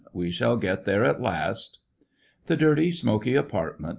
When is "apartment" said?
3.35-3.89